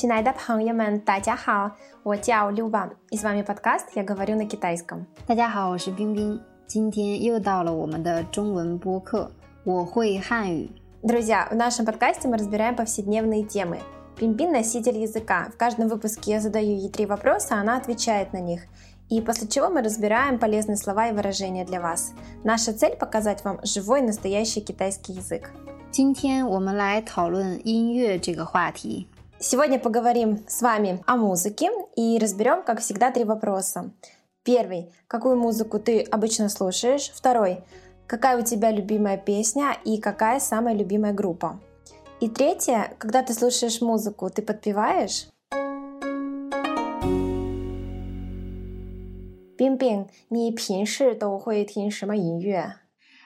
[0.00, 1.70] 亲爱的朋友们，大家好，
[2.02, 5.06] 我叫 Люба, и с вами подкаст «Я говорю на китайском».
[5.26, 9.30] 大家好，我是冰冰，今天又到了我们的中文播客，
[9.64, 10.70] 我会汉语。
[11.02, 13.78] Друзья, в нашем подкасте мы разбираем повседневные темы.
[14.16, 15.50] Пимпин – носитель языка.
[15.52, 18.62] В каждом выпуске я задаю ей три вопроса, она отвечает на них.
[19.08, 22.12] И после чего мы разбираем полезные слова и выражения для вас.
[22.42, 25.50] Наша цель – показать вам живой, настоящий китайский язык.
[25.90, 29.06] 今天我们来讨论音乐这个话题。
[29.40, 33.92] Сегодня поговорим с вами о музыке и разберем, как всегда, три вопроса.
[34.42, 37.10] Первый – какую музыку ты обычно слушаешь?
[37.14, 41.60] Второй – какая у тебя любимая песня и какая самая любимая группа?
[42.20, 45.28] И третье – когда ты слушаешь музыку, ты подпеваешь?
[49.58, 52.76] Бин-бин, 你平时都会听什么音乐？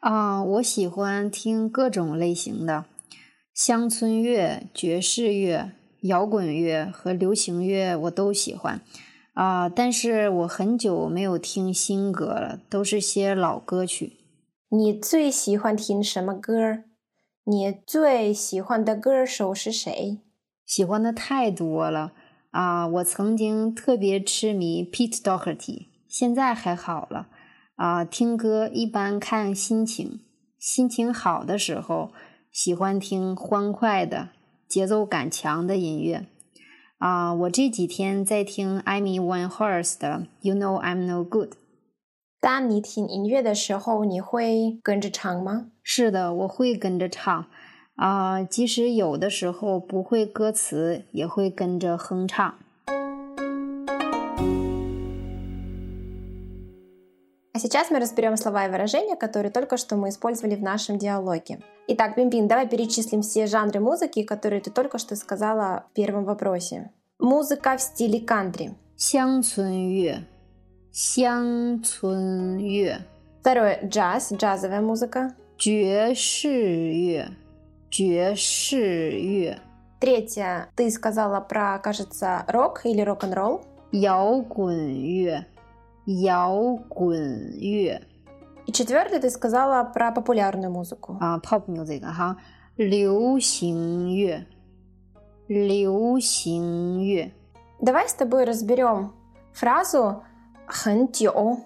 [0.00, 2.84] 啊、我喜欢听各种类型的
[3.54, 8.81] 乡村乐、爵士乐、 摇滚乐和流行乐，我都喜欢。
[9.33, 14.17] 啊、但是我很久没有听新歌了，都是些老歌曲。
[14.69, 16.83] 你最喜欢听什么歌？
[17.45, 20.19] 你最喜欢的歌手是谁？
[20.65, 22.11] 喜欢的太多了
[22.51, 22.85] 啊！
[22.85, 27.29] 我曾经特别痴迷 Pete Doherty，现在还好了
[27.75, 28.03] 啊。
[28.03, 30.19] 听歌一般看心情，
[30.59, 32.11] 心情好的时候
[32.51, 34.29] 喜欢听欢快的、
[34.69, 36.27] 节奏感强的音乐
[36.99, 37.33] 啊。
[37.33, 41.49] 我这几天在听 Amy Winehouse 的《You Know I'm No Good》。
[42.39, 45.71] 当你听音乐的时候，你会跟着唱吗？
[45.83, 47.47] 是的，我会跟着唱
[47.95, 52.55] 啊，即使有的时候不会歌词，也会跟着哼唱。
[57.58, 61.60] А сейчас мы разберем слова и выражения, которые только что мы использовали в нашем диалоге.
[61.86, 66.90] Итак, Бимбин, давай перечислим все жанры музыки, которые ты только что сказала в первом вопросе.
[67.20, 68.74] Музыка в стиле кантри.
[68.96, 70.24] 乡村乐，
[70.92, 72.98] 乡村乐，
[73.40, 75.34] Второе – джаз, джазовая музыка.
[75.56, 77.28] 爵士乐，
[77.90, 79.58] 爵士乐，
[80.00, 83.62] Третье – ты сказала про, кажется, рок или рок-н-ролл.
[83.92, 85.46] 摇滚乐，
[86.08, 88.02] 摇滚乐
[88.66, 91.18] И четвертое – ты сказала про популярную музыку.
[91.20, 92.36] 啊，pop music 哈，
[92.76, 94.46] 流行乐，
[95.48, 97.32] 流行乐。
[97.80, 99.12] Давай с тобой разберем
[99.52, 100.22] фразу
[100.66, 101.58] 很久.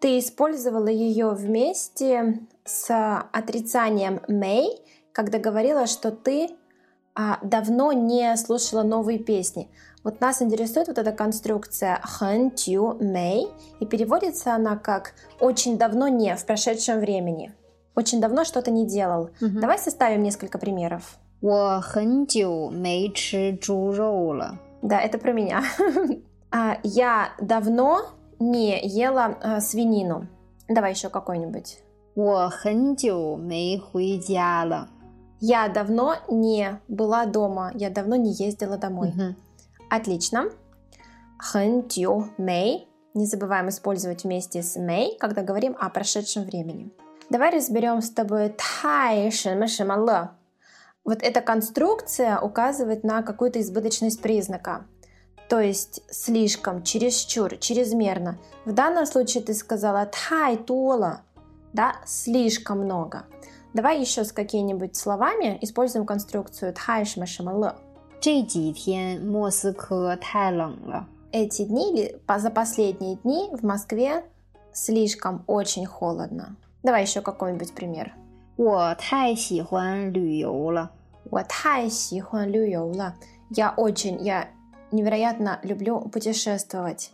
[0.00, 2.90] Ты использовала ее вместе с
[3.32, 4.66] отрицанием may,
[5.12, 6.50] когда говорила, что ты
[7.14, 9.70] а, давно не слушала новые песни.
[10.04, 13.48] Вот нас интересует вот эта конструкция 很久 may,
[13.80, 17.52] и переводится она как «очень давно не» в прошедшем времени.
[17.96, 19.30] Очень давно что-то не делал.
[19.40, 19.60] Мгм.
[19.60, 21.18] Давай составим несколько примеров.
[21.40, 24.58] 我很久没吃猪肉了。
[24.82, 25.62] Да, это про меня.
[26.52, 28.02] А, Я давно
[28.38, 30.28] не ела а, свинину.
[30.68, 31.78] Давай еще какой-нибудь.
[32.14, 34.88] 我很久没回家了。
[35.40, 37.70] Я давно не была дома.
[37.74, 39.08] Я давно не ездила домой.
[39.08, 39.36] 嗯哼
[39.91, 40.49] Отлично.
[41.37, 42.87] Хэнтью мэй.
[43.13, 46.93] Не забываем использовать вместе с мэй, когда говорим о прошедшем времени.
[47.29, 50.37] Давай разберем с тобой тай шимашимало.
[51.03, 54.85] Вот эта конструкция указывает на какую-то избыточность признака.
[55.49, 58.39] То есть слишком, чересчур, чрезмерно.
[58.63, 61.23] В данном случае ты сказала тай тола,
[61.73, 63.25] да, слишком много.
[63.73, 67.77] Давай еще с какими-нибудь словами используем конструкцию тхайшмашимало.
[68.20, 71.06] 这几天莫斯科太冷了。
[71.32, 74.24] Эти дни или по- за последние дни в Москве
[74.72, 76.56] слишком очень холодно.
[76.82, 78.12] Давай еще какой-нибудь пример.
[78.56, 80.90] 我太喜欢旅游了。
[81.30, 83.14] Я 太喜欢旅游了.
[83.50, 84.48] Я очень, я
[84.92, 87.10] невероятно люблю путешествовать.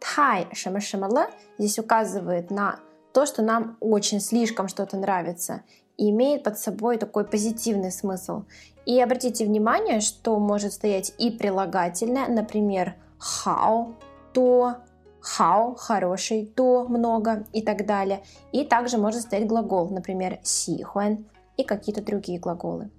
[0.00, 1.28] Тай 什么什么了
[1.58, 2.80] здесь указывает на
[3.12, 5.62] то, что нам очень слишком что-то нравится
[5.97, 8.43] и имеет под собой такой позитивный смысл.
[8.85, 13.95] И обратите внимание, что может стоять и прилагательное, например, хау,
[14.33, 14.77] то,
[15.19, 18.23] хау, хороший, то, много и так далее.
[18.51, 21.25] И также может стоять глагол, например, сихуан
[21.57, 22.89] и какие-то другие глаголы.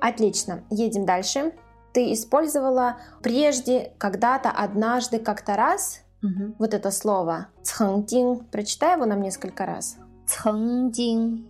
[0.00, 1.52] Отлично, едем дальше.
[1.92, 6.54] Ты использовала прежде, когда-то, однажды, как-то раз Мгм.
[6.58, 8.44] вот это слово «цхэнтин».
[8.52, 9.96] Прочитай его нам несколько раз.
[10.30, 11.44] 曾经，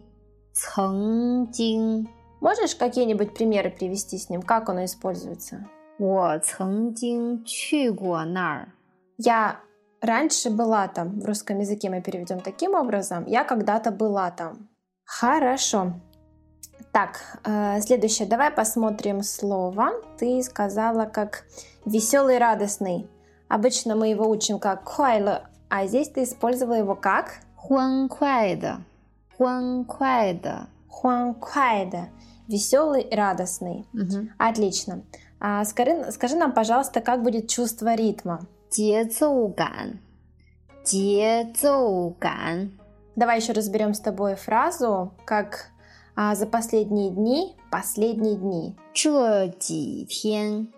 [0.54, 2.07] 曾经，
[2.42, 4.42] Можешь какие-нибудь примеры привести с ним?
[4.42, 5.66] Как оно используется?
[5.98, 8.74] 我曾经去过那儿。
[9.18, 9.62] Я
[10.02, 11.19] раньше была там.
[11.19, 13.25] В русском языке мы переведем таким образом.
[13.25, 14.69] Я когда-то была там.
[15.06, 15.94] Хорошо.
[16.92, 18.28] Так, э, следующее.
[18.28, 19.94] Давай посмотрим слово.
[20.18, 21.46] Ты сказала как
[21.86, 23.10] веселый, радостный.
[23.48, 27.40] Обычно мы его учим как хуайле, а здесь ты использовала его как
[29.40, 31.98] 欢快的，欢快的。
[31.98, 32.12] хуан куайде.
[32.48, 33.86] Веселый, радостный.
[33.92, 34.30] Мгм.
[34.38, 35.04] Отлично.
[35.40, 38.46] А скажи, скажи нам, пожалуйста, как будет чувство ритма?
[38.69, 40.00] 节奏感，
[40.84, 42.72] 节奏感。
[43.16, 45.69] Давай еще разберем с тобой фразу, как
[46.16, 48.75] а, за последние дни, последние дни.
[48.94, 50.72] 这几天，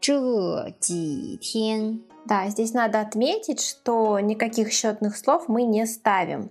[0.00, 2.02] 这几天。
[2.26, 6.50] Да, здесь надо отметить, что никаких счетных слов мы не ставим.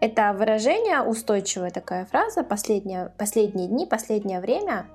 [0.00, 4.86] Это выражение, устойчивая такая фраза, последние, последние дни, последнее время.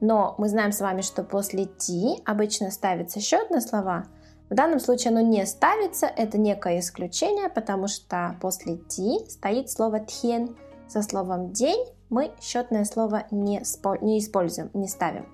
[0.00, 4.06] Но мы знаем с вами, что после «ти» обычно ставятся счетные слова.
[4.48, 10.00] В данном случае оно не ставится, это некое исключение, потому что после «ти» стоит слово
[10.00, 10.56] «тхен».
[10.88, 13.62] Со словом «день» мы счетное слово не,
[14.00, 15.26] не используем, не ставим.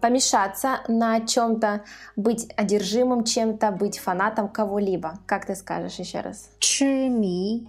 [0.00, 1.82] Помешаться на чем-то,
[2.14, 5.18] быть одержимым чем-то, быть фанатом кого-либо.
[5.26, 6.50] Как ты скажешь еще раз?
[6.60, 7.66] 痴迷，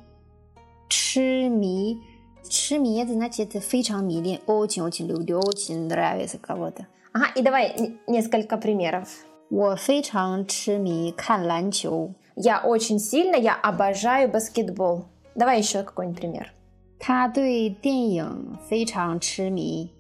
[1.15, 1.99] 痴迷，
[2.43, 6.87] 痴迷это значит非常迷恋，очень очень люблю очень нравится кого-то。
[7.13, 9.09] Ага, и давай н- несколько примеров.
[9.51, 15.05] 我非常痴迷看篮球， Я очень сильно, я обожаю баскетбол.
[15.35, 16.47] Давай еще какой-нибудь пример.
[16.99, 19.91] 他对电影非常痴迷。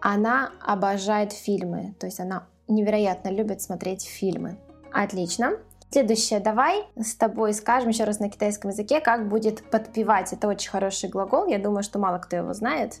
[0.00, 4.56] Она обожает фильмы, то есть она невероятно любит смотреть фильмы.
[4.92, 5.58] Отлично.
[5.90, 10.32] Следующее, давай с тобой скажем еще раз на китайском языке, как будет подпевать.
[10.32, 13.00] Это очень хороший глагол, я думаю, что мало кто его знает.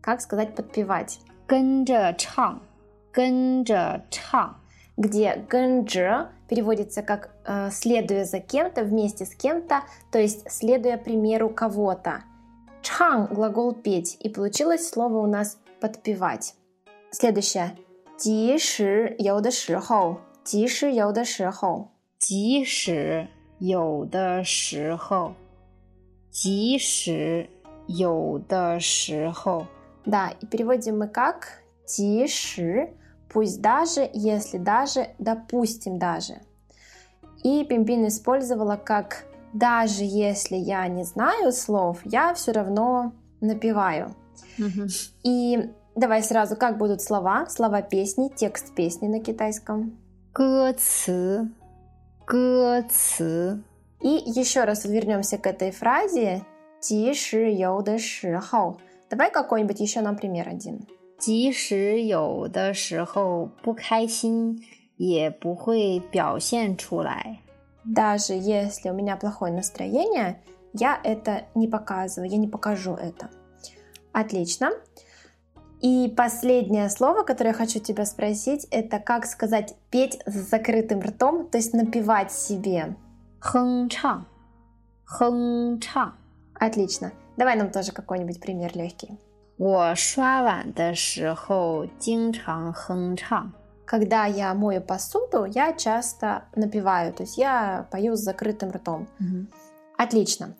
[0.00, 1.18] Как сказать подпевать?
[1.46, 2.60] 跟着唱，
[3.12, 4.56] 跟着唱，
[4.98, 9.82] где гэнджи переводится как э, следуя за кем-то, вместе с кем-то,
[10.12, 12.22] то есть следуя примеру кого-то.
[12.82, 16.54] Чан – глагол петь, и получилось слово у нас подпевать.
[17.10, 17.76] Следующее.
[18.16, 21.90] 即使有的时候，即使有的时候，即使有的时候，
[22.22, 23.26] 即使
[23.58, 25.34] 有的时候，
[30.04, 32.90] Да, и переводим мы как 即使,
[33.28, 36.40] пусть даже, если даже, допустим даже.
[37.42, 44.14] И Пимпин использовала как даже если я не знаю слов, я все равно напеваю.
[45.22, 49.96] И давай сразу, как будут слова, слова песни, текст песни на китайском.
[50.32, 51.48] 歌词，
[52.24, 53.62] 歌词，
[54.00, 56.42] И еще раз вернемся к этой фразе
[56.80, 58.76] 即使有的时候.
[59.10, 60.86] Давай какой-нибудь еще нам пример один.
[61.18, 64.62] 即使有的时候不开心，
[64.96, 67.40] 也不会表现出来。
[67.84, 70.40] Даже если у меня плохое настроение,
[70.74, 73.30] я это не показываю, я не покажу это.
[74.12, 74.70] Отлично.
[75.82, 81.48] И последнее слово, которое я хочу тебя спросить, это как сказать петь с закрытым ртом,
[81.48, 82.96] то есть напевать себе.
[83.40, 84.24] 哼唱，
[85.06, 86.14] 哼唱。
[86.54, 87.12] Отлично.
[87.36, 89.18] Давай нам тоже какой-нибудь пример легкий.
[89.56, 93.52] 我刷碗的时候经常哼唱。
[93.86, 99.08] Когда я мою посуду, я часто напеваю, то есть я пою с закрытым ртом.
[99.96, 100.54] Отлично.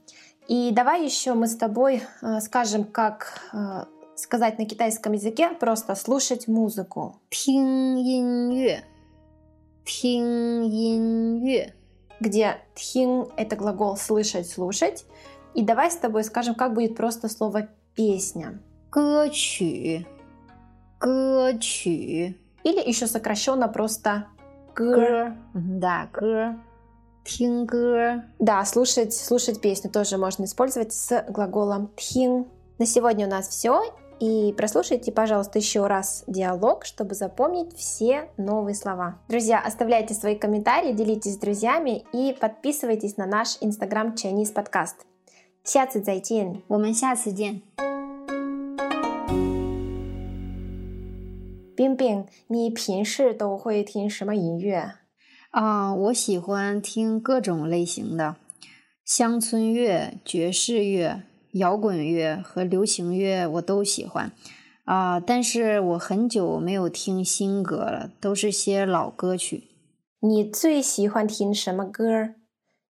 [0.46, 3.84] И давай еще мы с тобой э, скажем, как э,
[4.14, 7.20] сказать на китайском языке просто слушать музыку.
[7.30, 8.84] 听音乐，
[9.84, 11.74] 听音乐。
[12.20, 15.06] где тхин – это глагол слышать, слушать.
[15.54, 18.60] И давай с тобой скажем, как будет просто слово песня.
[18.90, 20.04] 歌曲，
[20.98, 22.34] 歌曲，
[22.64, 24.26] Или еще сокращенно просто
[24.74, 24.94] гр.
[24.94, 26.56] 歌，嗯да，歌，
[27.24, 28.24] 听歌。
[28.40, 32.46] Да, слушать, слушать песню тоже можно использовать с глаголом тхин.
[32.78, 33.82] На сегодня у нас все.
[34.22, 39.20] И прослушайте, пожалуйста, еще раз диалог, чтобы запомнить все новые слова.
[39.28, 44.96] Друзья, оставляйте свои комментарии, делитесь с друзьями и подписывайтесь на наш инстаграм Chinese подкаст.
[45.62, 46.62] 下次再见。
[46.66, 47.62] 我们下次见。
[51.76, 54.94] 冰冰，你平时都会听什么音乐？
[55.50, 58.34] 啊、我喜欢听各种类型的
[59.04, 61.22] 乡村乐、爵士乐、
[61.53, 64.31] 摇滚乐和流行乐，我都喜欢。
[64.85, 69.69] 啊、但是我很久没有听新歌了，都是些老歌曲。
[70.19, 72.35] 你最喜欢听什么歌？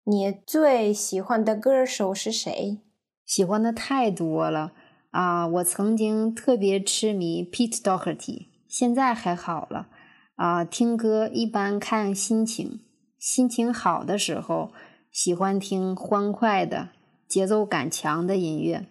[0.04, 2.80] 你最喜欢的歌手是谁？
[3.26, 4.72] 喜欢的太多了
[5.10, 5.46] 啊！
[5.46, 9.88] 我曾经特别痴迷 Pete Doherty，现在还好了
[10.36, 10.64] 啊。
[10.64, 12.80] 听歌一般看心情，
[13.18, 14.72] 心情好的时候
[15.10, 16.88] 喜欢听欢快的、
[17.32, 18.84] 节奏感强的音乐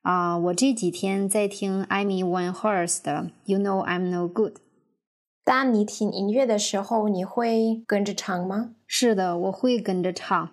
[0.00, 4.54] 啊，我这几天在听 Amy Winehouse 的 You Know I'm No Good。
[5.44, 8.70] 当你听音乐的时候，你会跟着唱吗？
[8.86, 10.48] 是的，我会跟着唱。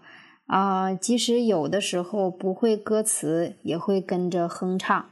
[0.47, 5.05] 啊，即使有的时候不会歌词，也会跟着哼唱。